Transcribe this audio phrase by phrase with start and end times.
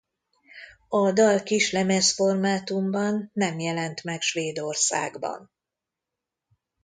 [0.87, 5.51] A dal kislemez formátumban nem jelent meg Svédországban.